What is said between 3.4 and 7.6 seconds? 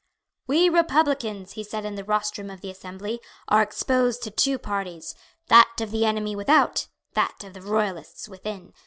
"are exposed to two parties, that of the enemy without, that of